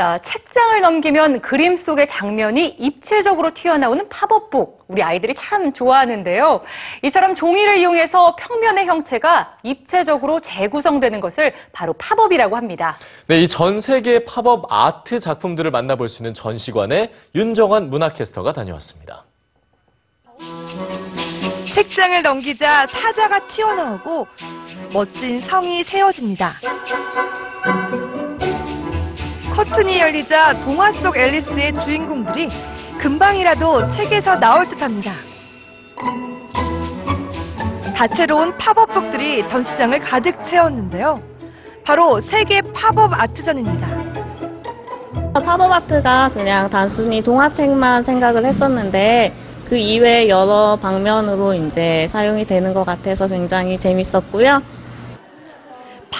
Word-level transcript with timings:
자, 0.00 0.18
책장을 0.22 0.80
넘기면 0.80 1.42
그림 1.42 1.76
속의 1.76 2.08
장면이 2.08 2.68
입체적으로 2.78 3.50
튀어나오는 3.52 4.08
팝업북. 4.08 4.86
우리 4.88 5.02
아이들이 5.02 5.34
참 5.34 5.74
좋아하는데요. 5.74 6.62
이처럼 7.02 7.34
종이를 7.34 7.76
이용해서 7.76 8.34
평면의 8.36 8.86
형체가 8.86 9.58
입체적으로 9.62 10.40
재구성되는 10.40 11.20
것을 11.20 11.52
바로 11.74 11.92
팝업이라고 11.92 12.56
합니다. 12.56 12.96
네, 13.26 13.42
이 13.42 13.46
전 13.46 13.82
세계 13.82 14.24
팝업 14.24 14.72
아트 14.72 15.20
작품들을 15.20 15.70
만나볼 15.70 16.08
수 16.08 16.22
있는 16.22 16.32
전시관에 16.32 17.12
윤정환 17.34 17.90
문화캐스터가 17.90 18.54
다녀왔습니다. 18.54 19.26
책장을 21.74 22.22
넘기자 22.22 22.86
사자가 22.86 23.46
튀어나오고 23.48 24.26
멋진 24.94 25.42
성이 25.42 25.84
세워집니다. 25.84 26.52
커튼이 29.60 30.00
열리자 30.00 30.58
동화 30.62 30.90
속 30.90 31.18
앨리스의 31.18 31.74
주인공들이 31.84 32.48
금방이라도 32.98 33.90
책에서 33.90 34.40
나올 34.40 34.66
듯합니다. 34.66 35.12
다채로운 37.94 38.56
팝업북들이 38.56 39.46
전시장을 39.46 39.98
가득 39.98 40.42
채웠는데요. 40.42 41.20
바로 41.84 42.20
세계 42.22 42.62
팝업 42.62 43.12
아트전입니다. 43.12 43.86
팝업 45.34 45.70
아트가 45.70 46.30
그냥 46.32 46.70
단순히 46.70 47.22
동화책만 47.22 48.02
생각을 48.02 48.46
했었는데 48.46 49.34
그 49.68 49.76
이외에 49.76 50.30
여러 50.30 50.78
방면으로 50.80 51.52
이제 51.52 52.06
사용이 52.06 52.46
되는 52.46 52.72
것 52.72 52.86
같아서 52.86 53.28
굉장히 53.28 53.76
재밌었고요. 53.76 54.62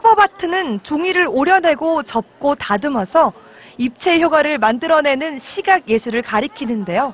팝업 0.00 0.18
아트는 0.18 0.82
종이를 0.82 1.26
오려내고 1.28 2.02
접고 2.02 2.54
다듬어서 2.54 3.32
입체 3.76 4.20
효과를 4.20 4.56
만들어내는 4.56 5.38
시각 5.38 5.86
예술을 5.88 6.22
가리키는데요. 6.22 7.12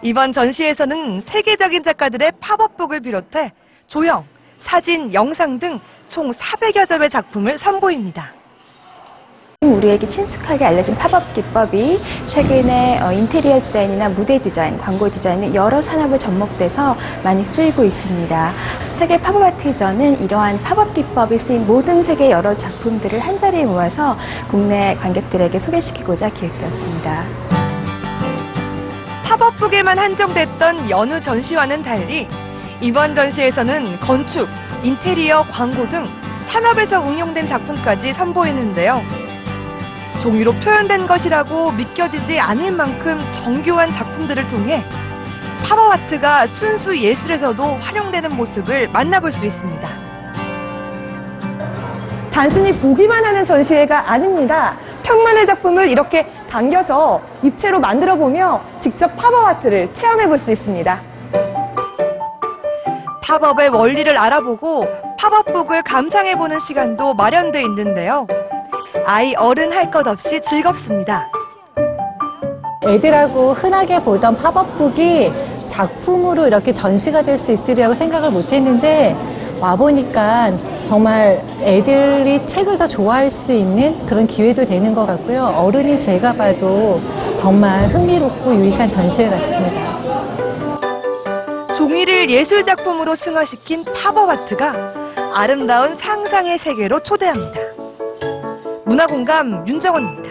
이번 0.00 0.32
전시에서는 0.32 1.20
세계적인 1.20 1.82
작가들의 1.82 2.32
팝업북을 2.40 3.00
비롯해 3.00 3.52
조형, 3.86 4.24
사진, 4.58 5.12
영상 5.12 5.58
등 5.58 5.78
총 6.08 6.30
400여 6.30 6.86
점의 6.86 7.10
작품을 7.10 7.58
선보입니다. 7.58 8.32
우리에게 9.72 10.08
친숙하게 10.08 10.64
알려진 10.64 10.94
팝업 10.96 11.34
기법이 11.34 12.00
최근에 12.26 13.00
어, 13.00 13.12
인테리어 13.12 13.60
디자인이나 13.60 14.08
무대 14.10 14.38
디자인, 14.38 14.78
광고 14.78 15.10
디자인 15.10 15.40
등 15.40 15.54
여러 15.54 15.80
산업에 15.80 16.18
접목돼서 16.18 16.96
많이 17.22 17.44
쓰이고 17.44 17.84
있습니다. 17.84 18.52
세계 18.92 19.20
팝업 19.20 19.42
아트전은 19.42 20.22
이러한 20.22 20.62
팝업 20.62 20.94
기법이 20.94 21.38
쓰인 21.38 21.66
모든 21.66 22.02
세계 22.02 22.30
여러 22.30 22.56
작품들을 22.56 23.20
한 23.20 23.38
자리에 23.38 23.64
모아서 23.64 24.16
국내 24.48 24.94
관객들에게 24.96 25.58
소개시키고자 25.58 26.30
기획되었습니다. 26.30 27.24
팝업북에만 29.24 29.98
한정됐던 29.98 30.90
여느 30.90 31.20
전시와는 31.20 31.82
달리 31.82 32.28
이번 32.80 33.14
전시에서는 33.14 33.98
건축, 34.00 34.48
인테리어, 34.82 35.44
광고 35.50 35.88
등 35.88 36.06
산업에서 36.44 37.02
응용된 37.02 37.46
작품까지 37.46 38.12
선보이는데요. 38.12 39.23
종이로 40.24 40.52
표현된 40.54 41.06
것이라고 41.06 41.72
믿겨지지 41.72 42.40
않을 42.40 42.72
만큼 42.72 43.20
정교한 43.34 43.92
작품들을 43.92 44.48
통해 44.48 44.82
팝업 45.68 45.92
아트가 45.92 46.46
순수 46.46 46.96
예술에서도 46.98 47.62
활용되는 47.62 48.34
모습을 48.34 48.88
만나볼 48.88 49.30
수 49.30 49.44
있습니다. 49.44 49.86
단순히 52.32 52.72
보기만 52.72 53.22
하는 53.22 53.44
전시회가 53.44 54.10
아닙니다. 54.10 54.78
평면의 55.02 55.46
작품을 55.46 55.90
이렇게 55.90 56.26
당겨서 56.48 57.20
입체로 57.42 57.78
만들어 57.78 58.16
보며 58.16 58.62
직접 58.80 59.14
팝업 59.16 59.44
아트를 59.44 59.92
체험해 59.92 60.26
볼 60.26 60.38
수 60.38 60.50
있습니다. 60.50 61.02
팝업의 63.20 63.68
원리를 63.68 64.16
알아보고 64.16 64.88
팝업북을 65.18 65.82
감상해 65.82 66.38
보는 66.38 66.60
시간도 66.60 67.12
마련돼 67.12 67.60
있는데요. 67.60 68.26
아이 69.06 69.34
어른 69.34 69.72
할 69.72 69.90
것 69.90 70.06
없이 70.06 70.40
즐겁습니다. 70.40 71.28
애들하고 72.86 73.52
흔하게 73.52 74.00
보던 74.00 74.36
팝업북이 74.36 75.32
작품으로 75.66 76.46
이렇게 76.46 76.72
전시가 76.72 77.22
될 77.22 77.38
수 77.38 77.52
있으리라고 77.52 77.94
생각을 77.94 78.30
못 78.30 78.52
했는데 78.52 79.16
와보니까 79.60 80.52
정말 80.84 81.42
애들이 81.62 82.44
책을 82.46 82.76
더 82.78 82.86
좋아할 82.86 83.30
수 83.30 83.52
있는 83.52 84.04
그런 84.06 84.26
기회도 84.26 84.66
되는 84.66 84.94
것 84.94 85.06
같고요. 85.06 85.44
어른인 85.56 85.98
제가 85.98 86.32
봐도 86.34 87.00
정말 87.36 87.86
흥미롭고 87.88 88.54
유익한 88.54 88.90
전시회 88.90 89.30
같습니다. 89.30 89.94
종이를 91.74 92.30
예술 92.30 92.62
작품으로 92.64 93.16
승화시킨 93.16 93.84
팝업 93.84 94.28
아트가 94.28 94.74
아름다운 95.32 95.94
상상의 95.94 96.58
세계로 96.58 97.00
초대합니다. 97.00 97.63
문화공감 98.94 99.66
윤정원입니다. 99.66 100.23